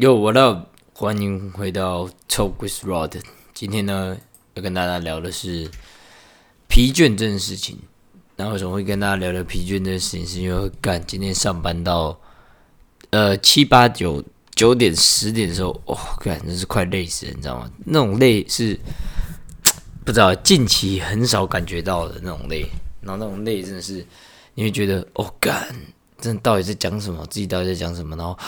[0.00, 0.68] Yo, what up？
[0.92, 3.20] 欢迎回到 Talk with Rod。
[3.52, 4.16] 今天呢，
[4.54, 5.68] 要跟大家聊的是
[6.68, 7.76] 疲倦这件事情。
[8.36, 10.24] 那为什么会跟大家聊聊疲倦这件事情？
[10.24, 12.16] 是因为干今天上班到
[13.10, 14.22] 呃七八九
[14.54, 17.68] 九点十点的时候，哦，干真是快累死了，你知道吗？
[17.84, 18.78] 那种累是
[20.04, 22.64] 不知道近期很少感觉到的那种累。
[23.00, 24.06] 然后那种累真的是
[24.54, 25.74] 你会觉得，哦，干，
[26.20, 27.26] 真的到底在讲什么？
[27.26, 28.14] 自己到底在讲什么？
[28.14, 28.38] 然后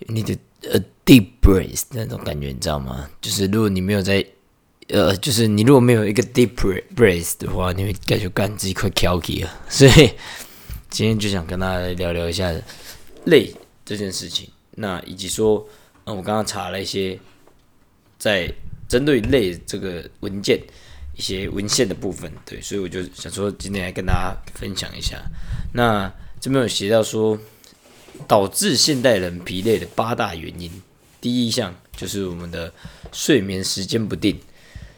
[0.00, 0.36] 你的。
[0.72, 3.08] 呃，deep breath 那种感觉，你知道吗？
[3.20, 4.24] 就是如果你没有在，
[4.88, 6.54] 呃，就是你如果没有一个 deep
[6.94, 9.50] breath 的话，你会感觉干自己快 k i l 了。
[9.68, 10.12] 所以
[10.90, 12.54] 今天就想跟大家聊聊一下
[13.24, 13.54] 累
[13.84, 14.48] 这件事情。
[14.72, 15.66] 那以及说，
[16.04, 17.18] 嗯，我刚刚查了一些
[18.18, 18.52] 在
[18.88, 20.58] 针对累这个文件
[21.16, 25.22] 一些文献的部分，对，所以我就想说今天来跟大家分享一下。
[25.72, 27.38] 那这边有写到说。
[28.26, 30.70] 导致现代人疲累的八大原因，
[31.20, 32.72] 第一项就是我们的
[33.12, 34.38] 睡眠时间不定，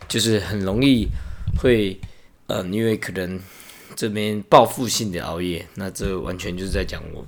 [0.09, 1.09] 就是很容易
[1.61, 1.98] 会，
[2.47, 3.41] 呃，因为可能
[3.94, 7.27] 这边报复性的熬夜，那这完全就是在讲我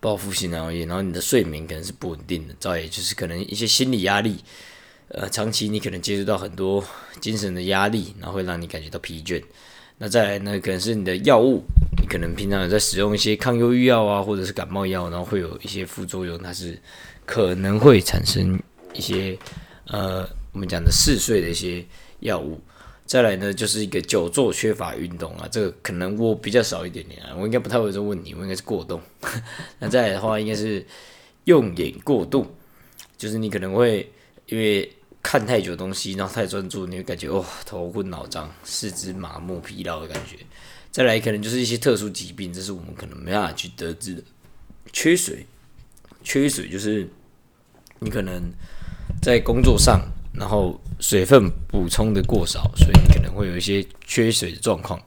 [0.00, 4.38] 报复性的熬夜，然后你的睡眠可能是不稳定的，再也就是可能一些心理压力，
[5.08, 6.82] 呃，长期你可能接触到很多
[7.20, 9.42] 精神的压力，然后会让你感觉到疲倦。
[10.04, 11.62] 那再来呢，可能是你的药物，
[12.00, 16.76] 你可能平常有在使用一些抗忧郁药啊，或者是感冒药，然后会有一些副作用，它是
[17.24, 18.60] 可能会产生
[18.94, 19.38] 一些
[19.86, 21.86] 呃，我们讲的嗜睡的一些
[22.18, 22.60] 药物。
[23.06, 29.00] 再来呢，就是一个久坐缺乏运动啊，这个可能我比较少一点点啊，我应该不太会有这个问题，我应该是过动。
[29.78, 30.84] 那再来的话，应该是
[31.44, 32.44] 用眼过度，
[33.16, 34.10] 就是你可能会
[34.46, 34.90] 因为。
[35.22, 40.36] 看太久东西，然后太专注，你会感觉哦头昏脑胀、四肢麻木、疲劳的感觉。
[40.90, 44.22] 再来，可能就是一些特殊疾病，这是我们可能没办法去得知的。
[44.92, 45.46] 缺水，
[46.24, 47.08] 缺水就是
[48.00, 48.42] 你可能
[49.22, 50.02] 在工作上，
[50.34, 55.00] 然后水分补充的过少，所以你可能会有一些缺水的状况。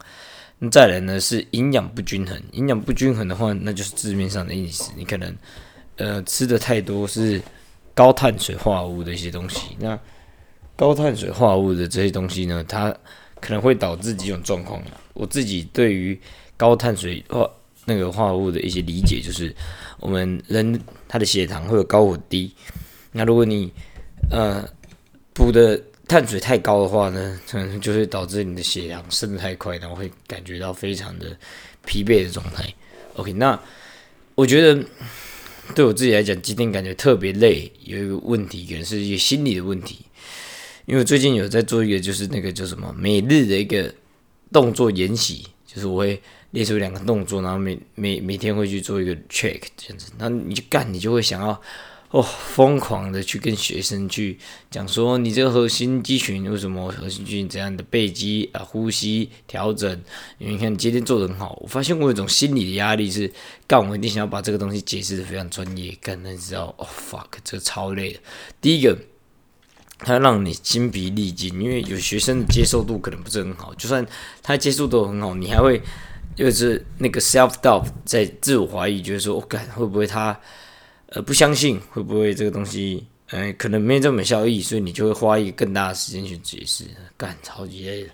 [0.60, 5.36] 那再来呢是营养不均衡，营养不均衡的话，那就是字面上的意思，你可能
[5.98, 7.42] 呃吃的太多是。
[7.96, 9.98] 高碳水化合物的一些东西，那
[10.76, 12.94] 高碳水化合物的这些东西呢，它
[13.40, 14.84] 可能会导致几种状况。
[15.14, 16.20] 我自己对于
[16.58, 17.50] 高碳水化
[17.86, 19.56] 那个化合物的一些理解，就是
[20.02, 22.54] 我们人他的血糖会有高或低。
[23.14, 23.72] 那如果你
[24.30, 24.68] 呃
[25.34, 31.28] 补的碳水太高的话呢，可能就会导致你的血糖升得太快，然后会感觉到非常的
[31.86, 32.66] 疲惫的状态。
[33.16, 33.58] OK，那
[34.36, 34.84] 我觉得。
[35.74, 40.00] 对我自己来讲，今天感觉特别累，有一个问题，可能是一个心理的问题。
[40.86, 43.94] 因为我最近有在做一个，就是那个叫什么每日的一个
[44.52, 46.22] 动作演习，就是我会
[46.52, 51.60] 列出两个动作，然后每每每天会去做一个 check 这样子，那你就干，你就会想要。
[52.12, 54.38] 哦，疯狂的去跟学生去
[54.72, 59.92] 讲说，你这个核心肌群为什么核心肌群怎样的背肌啊，呼吸调整，
[60.38, 63.30] 因为你看今天做的很好，我发现我有一种心理的压力是，
[63.68, 68.20] 干我一定想要把这个东西解释的非常专业，干那知道，哦 fuck，这个超累的。
[68.62, 68.98] 第一个，
[69.98, 74.06] 它让你筋疲力尽，因为有学生的接受度可能不是很好，就算
[74.42, 75.82] 他接受度很好，你还会
[76.34, 80.40] 就是那个 self doubt 在自我怀疑，觉得说，我干会不会他。
[81.10, 86.84] 呃，不相信会不会这个东西，呃，可能没这么效益，所以你就会花一个更大的时间去解释，
[87.16, 88.10] 干超级累的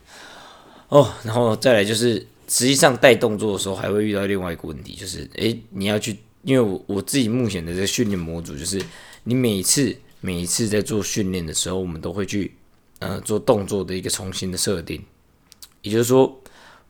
[0.90, 1.10] 哦。
[1.24, 2.16] 然后再来就是，
[2.50, 8.80] 实际上带动作的时候，还会遇到另外一个问题，就是，诶，你要去，因为我我自己目前的这个训练模组，就是
[9.24, 12.54] 你每次每一次在做训练的时候，我们都会去，
[13.00, 15.02] 呃，做动作的一个重新的设定，
[15.82, 16.38] 也就是说，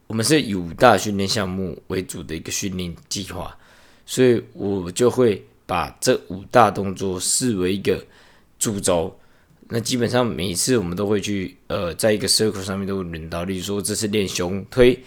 [0.07, 3.55] 我们是以五大训练项目为主的一个训练计划，
[4.05, 5.45] 所以我就会。
[5.71, 8.05] 把这五大动作视为一个
[8.59, 9.17] 主轴，
[9.69, 15.01] 那基本上每次我们都会去呃，在一个 circle 上面都会轮到，例如说这次练胸推，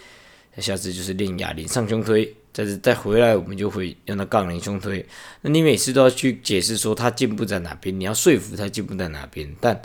[0.57, 5.05] 下次就是练哑铃上胸推，再再回来我们就会用到杠铃胸推。
[5.43, 9.55] 那你每次都要去解释说他进步在哪边，你要说服他进步在哪边。
[9.61, 9.79] 但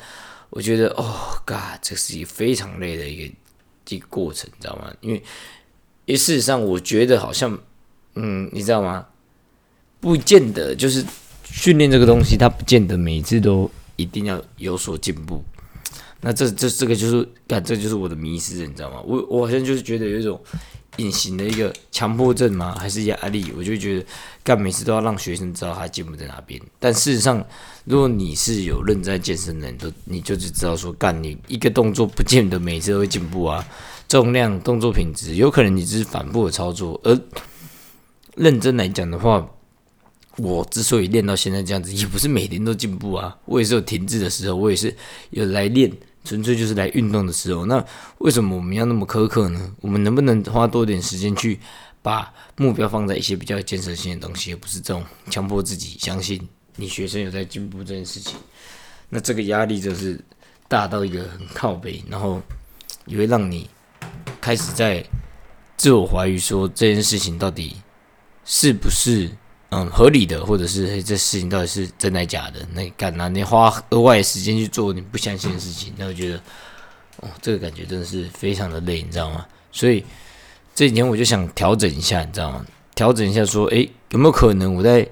[0.50, 3.36] 我觉得哦，God，这是一个非常累的一个
[3.90, 4.94] 一个过程，你知道吗？
[5.02, 5.18] 因为
[6.06, 7.60] 因为事实上我觉得好像，
[8.16, 9.06] 嗯，你知道吗？
[10.00, 11.04] 不见得就是
[11.44, 15.44] 训练这个东西，它不见得每次都一定要有所进步。
[16.22, 19.02] 那这这这个就是，感这就是我的迷失，你知道吗？
[19.06, 20.38] 我我好像就是觉得有一种
[20.98, 22.76] 隐形的一个强迫症吗？
[22.78, 23.54] 还是压力？
[23.58, 24.06] 我就觉得
[24.44, 26.62] 干每次都要让学生知道他进步在哪边。
[26.78, 27.42] 但事实上，
[27.86, 33.66] 如果你是有认真健身的人，都你就只知道说，干你一个动作不见得每次都会进步啊。
[34.10, 37.18] 重量、动作品质，有可能你只是反复的操作，而
[38.36, 39.50] 认真来讲的话。
[40.42, 43.38] 我之所以练到现在这样子， 也不是每天都进步啊。
[43.46, 44.96] 我也是有停滞的时候，我也是
[45.32, 45.92] 有来练，
[46.24, 47.66] 纯粹就是来运动的时候。
[47.66, 47.84] 那
[48.20, 49.74] 为什么我们要那么苛刻呢？
[49.82, 51.60] 我们能不能花多点时间去
[52.02, 56.42] 把目标放在一些比较有建设性的东西，而不是这种强迫自己相信
[56.78, 58.38] 你学生有在进步这件事情？
[59.10, 60.20] 那这个压力就是
[60.68, 62.42] 大到一个很靠背，然后
[63.06, 63.70] 也会让你
[64.40, 65.04] 开始在
[65.76, 67.76] 自我怀疑，说这件事情到底
[68.46, 69.30] 是不是？
[69.72, 72.68] 嗯，合理的，或者是这事情到底是真的假的？
[72.74, 73.28] 那你干嘛？
[73.28, 76.38] 你花额外的时间去做你不相信的事情，那我觉得，
[77.18, 79.46] 哦，这个感觉真的是非常的累，你知道吗？
[79.72, 80.04] 所以
[80.74, 82.66] 这几天我就想调整一下，你知道吗？
[82.96, 85.08] 调整一下，说，诶，有没有可能我在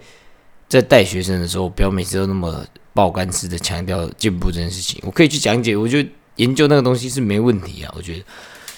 [0.68, 2.66] 在带学生的时候，不要每次都那么
[2.96, 5.00] 爆肝式的强调进步这件事情？
[5.06, 7.94] 我可以去讲解，我觉得研究那个东西是没问题啊。
[7.96, 8.26] 我觉得，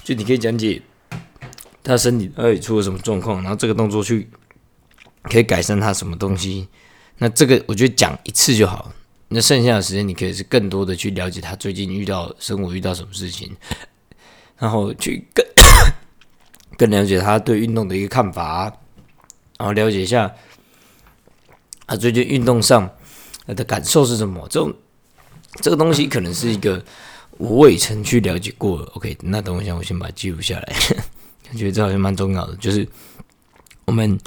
[0.03, 0.81] 就你可以讲解
[1.81, 4.29] 他身体到底出了什么状况，然后这个动作去。
[5.23, 6.67] 可以改善他什么东西？
[7.17, 8.91] 那这个我觉得讲一次就好。
[9.27, 13.55] 那剩下的时间，你可以是更多的去了解他最近遇到生活遇到什么事情，
[14.57, 15.45] 然后去更
[16.77, 18.63] 更了解他对运动的一个看法，
[19.59, 20.33] 然后了解一下
[21.85, 22.89] 他最近运动上
[23.47, 24.47] 的感受是什么。
[24.49, 24.73] 这种
[25.61, 26.83] 这个东西可能是一个
[27.37, 28.79] 我未曾去了解过。
[28.95, 30.75] OK，那等我一下，我先把它记录下来。
[31.51, 32.87] 我觉得这好像蛮重要的，就是
[33.85, 34.17] 我们。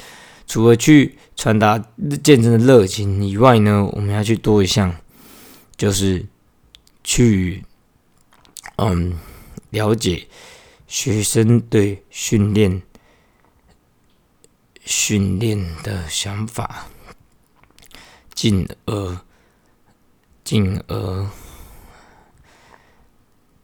[0.47, 1.79] 除了去传达
[2.23, 4.94] 健身的热情以外呢，我们要去多一项，
[5.77, 6.27] 就是
[7.03, 7.65] 去
[8.77, 9.19] 嗯
[9.71, 10.29] 了解
[10.87, 12.83] 学生对训练
[14.85, 16.87] 训练的想法，
[18.35, 19.19] 进而
[20.44, 21.27] 进而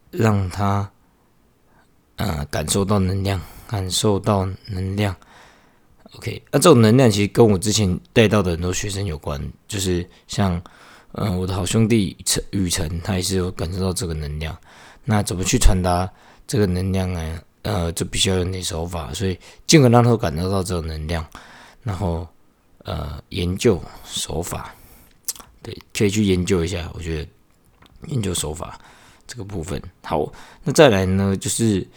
[0.09, 0.91] 让他
[2.15, 5.15] 呃感受到能量，感受到能量。
[6.19, 10.61] OK，那这种能量其实跟我之前带到的很多学生有关，就是像，
[11.13, 14.53] 嗯，我的好兄弟陈雨辰，他也是有感受到这个能量。
[15.05, 16.11] 那怎么去传达
[16.45, 17.41] 这个能量呢？
[17.61, 21.25] 呃，就必须要用点手法，所以尽可能让他感受到这种能量，
[21.83, 22.27] 然后
[22.79, 24.75] 呃，研究手法，
[25.63, 26.91] 对，可以去研究一下。
[26.93, 27.29] 我觉得
[28.07, 28.77] 研究手法
[29.25, 30.29] 这个部分好。
[30.65, 31.87] 那再来呢，就是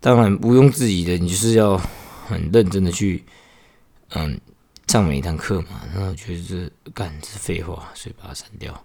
[0.00, 1.80] 当然毋庸置疑的，你就是要
[2.26, 3.22] 很认真的去。
[4.14, 4.38] 嗯，
[4.88, 8.84] 上每一堂课嘛，然后我觉得这干是废话，所以把它删掉。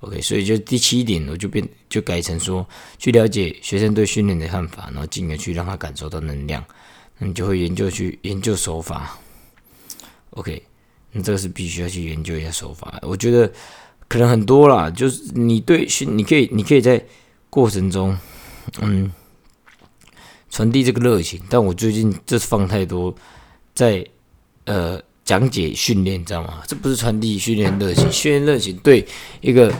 [0.00, 2.66] OK，所以就第七点，我就变就改成说，
[2.98, 6.64] 去了解学生对训练的看法，然后进而去让他感受到能量，
[7.18, 9.18] 那你就会研究去研究手法。
[10.30, 10.62] OK，
[11.12, 12.98] 那这个是必须要去研究一下手法。
[13.02, 13.52] 我觉得
[14.08, 17.04] 可能很多啦，就是你对训，你可以你可以在
[17.50, 18.18] 过程中，
[18.80, 19.12] 嗯，
[20.48, 21.40] 传递这个热情。
[21.50, 23.14] 但我最近这放太多
[23.74, 24.02] 在。
[24.64, 26.62] 呃，讲解训练，知道吗？
[26.66, 29.06] 这不是传递训练热情，训练热情对
[29.40, 29.72] 一个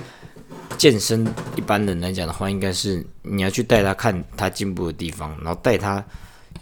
[0.76, 1.26] 健身
[1.56, 6.04] 一般人来讲的话，应该是你要去带他看他进步的地方，然后带他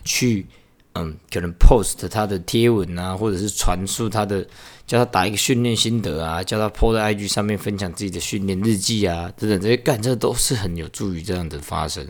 [0.04, 0.46] 去，
[0.94, 4.44] 嗯，可能 post 他的贴文啊，或者是传述他的，
[4.86, 12.06] 叫他打一个训练心得啊，叫他 po 在 IG 上面分享自己的训练日记啊，等等这些，干这都是很有助于这样的发生。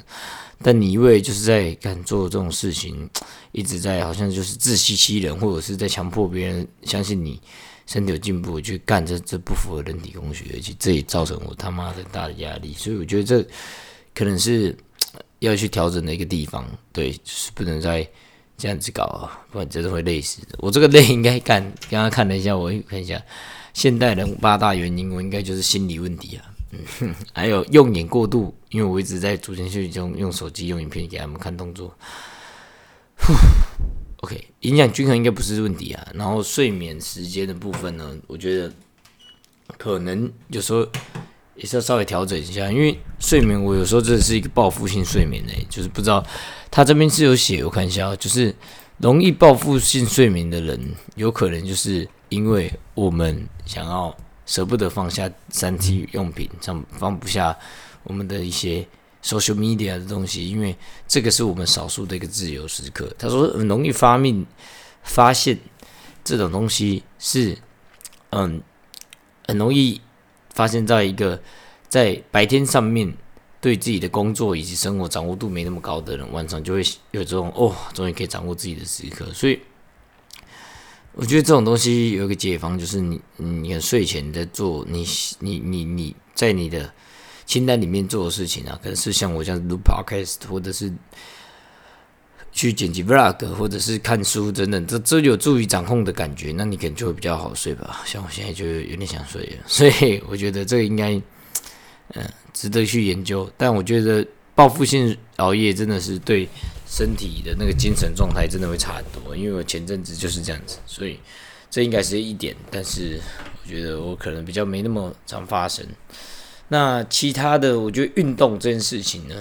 [0.63, 3.09] 但你一味就是在干做这种事情，
[3.53, 7.41] 一直在好像就是自欺欺人，或者是在强迫别人相信你
[7.87, 12.75] 身体有进步去干，这这不符合人体工学，而且这也造成我他妈很大的压力。
[12.75, 13.43] 所以我觉得这
[14.15, 14.77] 可能是
[15.39, 18.07] 要去调整的一个地方，对，就是不能再
[18.61, 20.43] 这样子搞啊，不然真的会累死。
[20.59, 23.21] 我这个累应该干，刚刚看了一下，我看一下
[23.73, 26.45] 现代人八大原因，我应该就是心理问题啊。
[27.01, 31.97] 嗯， 还有用眼过度，因为我一直在组前训练中用手机用影片给他们看动作。
[34.23, 36.07] OK，营养均衡应该不是问题啊。
[36.15, 38.71] 然后睡眠时间的部分呢，我觉得
[39.79, 40.87] 可能有时候
[41.61, 46.25] 也是要稍微调整一下，因为睡眠我有时候真的是一个报复性睡眠诶，就是不知道
[46.71, 48.55] 他这边是有写，我看一下，就是
[48.99, 54.13] 容易报复性睡眠的人，有可能就是因为我们想要。
[54.47, 57.57] 舍不得放下三 T 用品，像放不下
[58.03, 58.85] 我们的一些
[59.23, 60.77] social media 的东西，因为
[61.07, 63.09] 这个是我们少数的一个自由时刻。
[63.17, 64.45] 他说很容易发明
[65.05, 65.57] 发现
[66.25, 67.57] 这种东西是，
[68.31, 68.61] 嗯，
[69.47, 70.01] 很容易
[70.55, 71.41] 发现在一个
[71.89, 73.13] 在白天上面
[73.61, 79.59] 对自己的工作以及生活掌握度没那么高的人，晚上就会有这种哦，终于可以掌握自己的时刻，所以。
[81.13, 85.05] 我觉得这种东西有一个解方，就是你你睡前在做你
[85.41, 86.91] 你你你在你的
[87.45, 90.91] 清单里面做的事情啊，可能是像我这样录 podcast，或者是
[92.53, 98.03] 去剪辑 vlog 或者是看书等等，这这有助于掌控的感觉，那你可能就会比较好睡吧。
[98.05, 101.15] 像我现在就有点想睡了， 所以我觉得这个应该，
[102.15, 103.51] 嗯，值得去研究。
[103.57, 106.49] 但我觉得报复性熬夜真的是对
[106.89, 111.19] 身体的那个精神状态真的会差很多，因为我前阵子就是这样子，所以
[111.71, 112.55] 这应该是一点。
[112.71, 113.21] 但是
[113.63, 115.87] 我觉得我可能比较没那么常发生。
[116.69, 119.35] 那其他的，我觉得运动这件事情呢？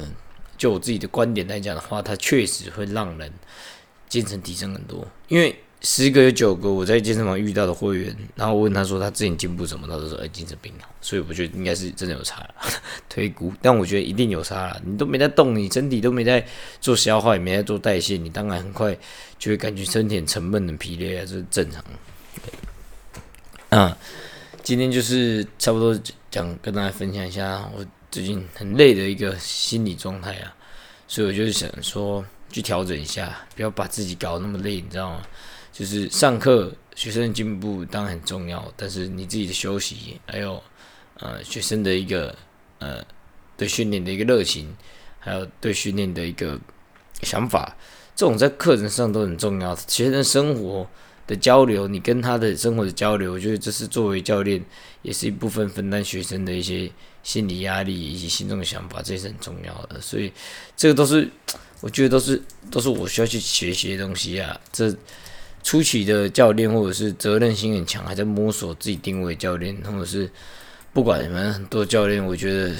[0.59, 3.31] 就我自己的观点来讲的话，它确实会让人
[4.09, 5.07] 精神提升很多。
[5.29, 10.89] 因为十个有九个我在健身房遇到的会员，然后我问他说他之前进步什么，他都说哎精神病好。
[10.99, 12.53] 所以我觉得应该是真的有差了
[13.07, 14.81] 推估，但我觉得一定有差了。
[14.83, 16.45] 你都没在动，你身体都没在
[16.81, 18.93] 做消化，也没在做代谢，你当然很快
[19.37, 21.81] 就会感觉身体很沉闷、很疲累啊，这是正常。
[23.69, 23.95] 嗯，
[24.61, 25.97] 今天就是差不多
[26.29, 27.85] 讲跟大家分享一下我。
[28.11, 30.55] 最近很累的一个心理状态啊，
[31.07, 35.21] 所以我就是想说去调整一下，不要把自己搞那么累，你知道吗？
[35.71, 40.61] 就是上课学生的进步当然很重要，但是你自己的休息，还有
[41.19, 42.35] 呃学生的一个
[42.79, 43.05] 呃
[43.55, 44.75] 对训练的一个热情，
[45.19, 46.59] 还有对训练的一个
[47.21, 47.77] 想法，
[48.15, 49.75] 这种在课程上都很重要。
[49.75, 50.89] 学生生活
[51.27, 54.65] 的交流，你跟他的生活的交流，我觉得这是作为教练
[55.03, 56.91] 也是一部分分担学生的一些。
[57.23, 59.99] 心理压力以及心中的想法，这也是很重要的。
[60.01, 60.31] 所以，
[60.75, 61.29] 这个都是
[61.81, 64.59] 我觉得都是都是我需要去学习的东西啊。
[64.71, 64.93] 这
[65.63, 70.29] 初期的教练或者是责任心很强，还在摸索自己定位的教练，或者是
[70.93, 72.75] 不管什么很多教练，我觉得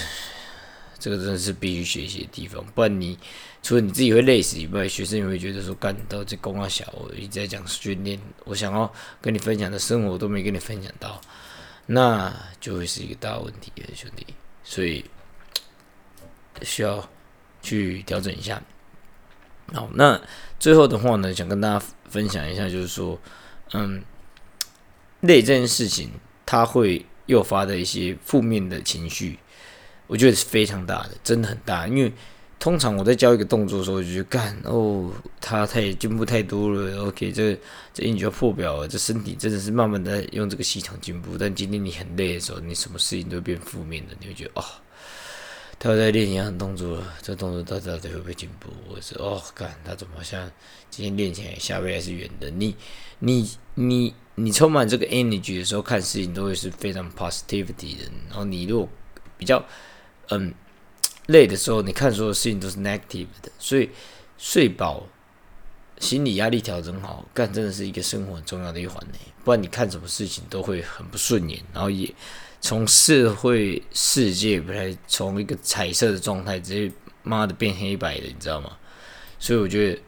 [0.98, 2.66] 这个真的是必须学习的地方。
[2.74, 3.18] 不然，你
[3.62, 8.92] 除了你自己会累死以外，学生也会觉得说，干到这公啊小，我一直在讲训练，我想要
[9.22, 11.20] 跟你分享的生活都没跟你分享到。
[11.92, 14.28] 那就会是一个大问题了，兄弟，
[14.64, 15.04] 所以
[16.62, 17.10] 需要
[17.64, 18.62] 去调整一下。
[19.74, 20.22] 好，那
[20.60, 23.20] 最后的话呢，想跟大家分享一下，就是说，
[23.74, 24.04] 嗯，
[25.22, 26.12] 累这件事情，
[26.46, 29.40] 它会诱发的一些负面的情绪，
[30.06, 32.14] 我觉得是非常大的，真的很大，因为。
[32.60, 37.06] 通常我在教一个动作的时候，我就去干哦，他太进步太多了。
[37.06, 37.58] OK，这
[37.94, 41.38] 这你就要破表了，这身体真的是慢慢的用这个系统进步。
[41.38, 44.64] 但今天你很累的时候，你什么事情都变负面的，你会觉得哦，
[45.80, 48.70] 他在练一样动作了，这动作到底会不会进步？
[48.90, 50.52] 我是哦，干他怎么好像
[50.90, 52.50] 今天练起来下背还是圆的？
[52.50, 52.76] 你
[53.20, 58.04] 你你你充满这个 energy 的时候，看事情都会是非常 positivity 的。
[58.28, 58.90] 然后你如果
[59.38, 59.66] 比较
[60.28, 60.54] 嗯。
[61.30, 63.88] 累的时候，你看所有事情都是 negative 的，所以
[64.38, 65.08] 睡饱，
[66.00, 69.14] 心理压力调整好，干真的是一个生活很重要的一环呢。
[69.44, 72.12] 不然你看什么事情都会很不顺眼，然后也
[72.60, 78.76] 从社会世界不太从一个彩色的状态直接妈的变黑白的，你知道吗？
[79.38, 80.02] 所以我觉得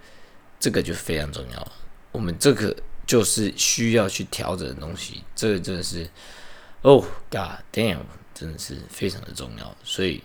[0.59, 1.71] 这个就非常重要。
[2.11, 2.75] 我们这个
[3.05, 6.09] 就是需要去调整的东西，这个真的是
[6.81, 7.99] ，Oh God damn，
[8.33, 10.23] 真的是非常的重要，所以。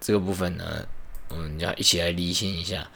[0.00, 0.86] 这个部分呢，
[1.28, 2.88] 我们要一起来理清一下。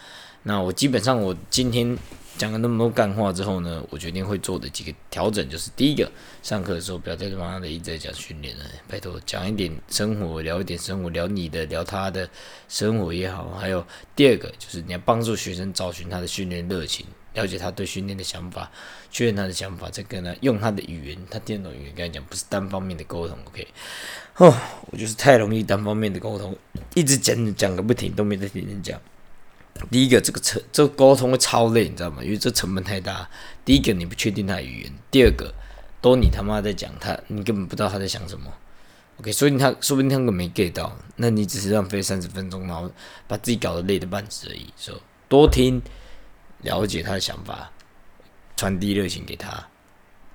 [0.44, 1.97] 那我基本上我今天
[2.37, 6.11] 讲了那么多干话之后呢，我决定会做的几个调整，就是第一个，
[6.42, 12.28] 上课的时候不要再他妈的一直在讲训练了，拜托讲一点生活，聊一点生活，聊你的，聊他的
[12.68, 13.50] 生活也好。
[13.50, 17.06] 还有第二个，就是你要帮助学生找寻他的训练热情。
[17.35, 18.71] 了解他对训练的想法，
[19.11, 23.38] 确认他的想法，再跟他用他的语言，他听得懂语言跟他讲，不是单方面的沟通。
[23.47, 23.66] OK，
[24.36, 24.54] 哦，
[24.90, 26.56] 我就是太容易单方面的沟通，
[26.94, 29.00] 一直讲讲个不停，都没在听人讲。
[29.90, 32.22] 第一个，这个成这个沟通会超累，你知道吗？
[32.22, 33.28] 因为这成本太大。
[33.64, 35.52] 第一个，你不确定他的语言；第二个，
[36.00, 38.52] 都你他妈在讲他，你根本不知道他在想什么。
[39.20, 42.90] OK，所以他说不定他根本没 get 到，那你只是浪费三十分钟，然后
[43.26, 44.72] 把自己搞得累的半死而已。
[44.76, 45.80] 说多听。
[46.62, 47.68] 了解他的想法，
[48.56, 49.66] 传递热情给他，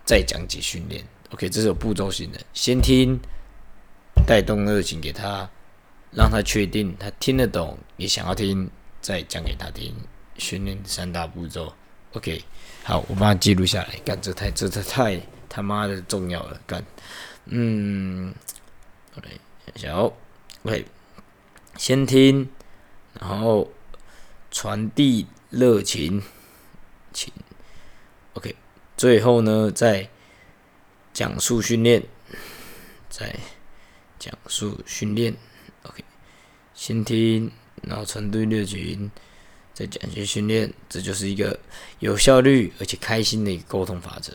[0.04, 1.02] 再讲解训练。
[1.30, 2.40] OK，这是有步骤性的。
[2.54, 3.18] 先听，
[4.28, 5.50] 带动热情给他，
[6.12, 8.70] 让他确定他听得懂，也想要听，
[9.02, 9.96] 再讲给他听。
[10.38, 11.74] 训练三大步骤。
[12.12, 12.44] OK，
[12.84, 13.96] 好，我把它记录下来。
[14.06, 16.60] 干，这太这这太他妈的重要了。
[16.68, 16.86] 干，
[17.46, 18.34] 嗯
[19.18, 19.30] ，OK，
[19.76, 20.14] 小
[20.64, 20.86] ，OK，
[21.78, 22.48] 先听，
[23.20, 23.72] 然后
[24.52, 25.26] 传递。
[25.50, 26.22] 热情，
[27.14, 27.32] 请
[28.34, 28.54] ，OK，
[28.98, 30.10] 最后呢，再
[31.14, 32.04] 讲述训练，
[33.10, 33.34] 再
[34.28, 35.34] 讲述训练
[35.84, 36.04] ，OK，
[36.74, 37.50] 先听，
[37.84, 39.10] 然后传递热情，
[39.74, 41.58] 再讲些训练，这就是一个
[42.00, 44.34] 有效率而且开心的一个沟通法则。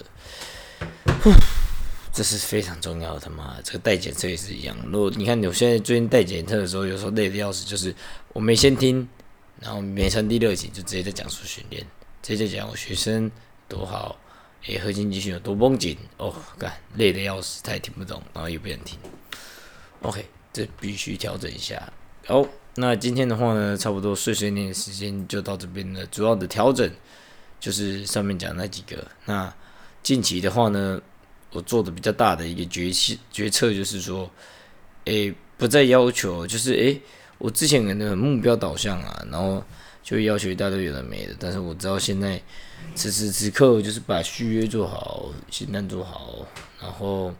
[2.12, 4.76] 这是非常重要的，他妈，这个带检测也是一样。
[4.90, 7.94] 如果你看，我现在最近带检测的时候，有时候累的要死，就是
[8.32, 9.06] 我没先听。
[9.60, 11.86] 然后没传递热情，就直接在讲述训练，
[12.20, 13.30] 直接讲我学生
[13.68, 14.18] 多好，
[14.66, 18.98] 诶，核心肌群有多绷紧，哦，干累的要死，他也听不懂，然后也不想听。
[20.02, 21.80] OK，这必须调整一下。
[22.26, 22.44] 好，
[22.74, 26.04] 那今天的话呢，差不多碎碎念的时间就到这边了。
[26.06, 26.90] 主要的调整
[27.60, 29.06] 就是上面讲那几个。
[29.26, 29.52] 那
[30.02, 31.00] 近期的话呢，
[31.52, 34.28] 我做的比较大的一个决心决策就是说，
[35.04, 37.00] 诶，不再要求，就是诶，
[37.38, 39.62] 我之前可能目标导向啊，然后
[40.02, 41.36] 就要求一大堆有的没的。
[41.38, 42.42] 但是我知道现在
[42.96, 46.44] 此时此刻，就是把续约做好，新单做好，
[46.80, 47.32] 然后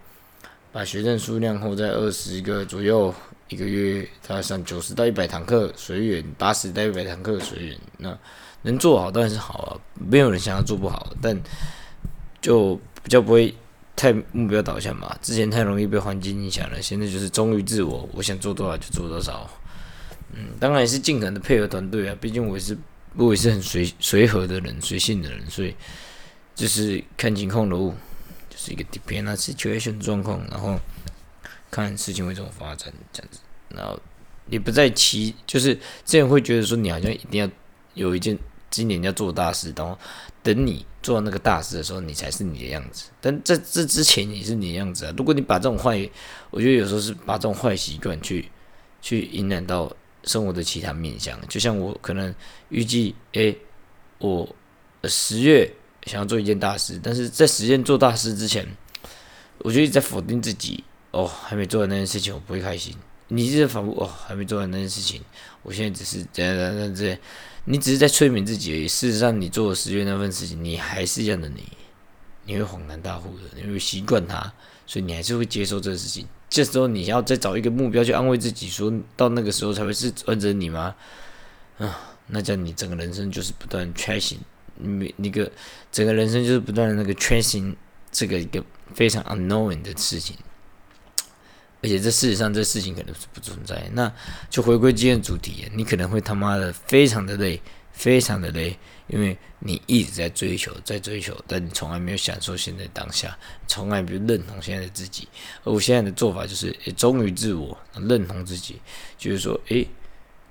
[0.73, 3.15] 把学生数量后在二十个左右。
[3.49, 7.79] 一个月他上九十到一百堂课随缘，八十到一百堂课随缘。
[7.99, 8.19] 那
[8.63, 11.39] 能做好当然是好啊，没有人想要做不好，但
[12.41, 13.55] 就比较不会
[13.95, 15.15] 太目标导向嘛。
[15.21, 19.47] 之前太容易被环境影响了，现在就是忠于自我，我想做多少就做多少。
[20.35, 22.75] 嗯，当然也是尽可能的配合团队啊，毕竟我也是
[23.17, 25.75] 我也是很随随和的人，随性的人，所以
[26.55, 27.93] 就是看情况喽，
[28.63, 30.79] 是一个 depend on situation 状况，然后。
[31.75, 33.41] 看事情会怎么发展，这样子，
[33.71, 33.99] 然后
[34.45, 37.51] 你不再期，就是这样会觉得说你好像一定要
[37.95, 38.39] 有一件
[38.69, 39.99] 今年要做大事，然后
[40.43, 43.09] 等你做那个大事的时候，你才是你的样子。
[43.23, 45.15] 但在这之前你是你的样子啊。
[45.17, 46.07] 如果你把这种坏，
[46.51, 48.51] 我觉得有时候是把这种坏习惯去
[49.01, 49.91] 去引染到
[50.25, 51.41] 生活的其他面向。
[51.49, 52.35] 就像我可能
[52.69, 53.57] 预计，诶，
[54.19, 54.47] 我
[55.05, 55.73] 十月
[56.07, 58.67] 想要做一件大事，但是在实现做大事之前，
[59.59, 60.85] 我就一直在否定自己。
[61.13, 62.97] 哦，还没做完那件事情，我不会开心。
[63.29, 65.23] 你是反复哦，还没做完那件事情，
[65.63, 67.19] 我现在只是怎样怎样这样，
[67.67, 68.89] 你只是在催眠自己而已。
[68.89, 71.65] 事实上，你做了十月那份事情，你还是一样的你，
[72.47, 74.51] 你会恍然大悟的，你会习惯它，
[74.87, 76.27] 所以你还是会接受这个事情。
[76.49, 80.95] 这时候你要再找一个目标去安慰自己，说到那个时候才会是完整你吗？
[81.77, 84.39] 啊，那叫你整个人生就是不断 tracing，
[84.83, 85.51] 你那个
[85.91, 87.75] 整个人生就是不断的那个追寻
[88.11, 90.37] 这个一个非常 unknown 的事情。
[91.85, 93.91] 而且这事实上，这事情可能是不存在。
[93.93, 94.13] 那
[94.49, 98.79] 就回归今天主题，你可能会他妈的非常的累，非常的累，
[99.09, 105.27] 因为你一直在追求，在追求，但你从来没有享受现在当下，从来没有认同现在的自己。
[105.65, 108.81] 而我现在的做法就是，忠于自我，认同自己，
[109.19, 109.85] 就是说，诶，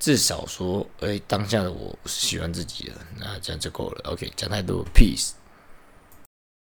[0.01, 4.11] 至少说，诶，当下的我是喜欢自己的，那这样就够了。
[4.11, 5.33] OK，讲太多，peace。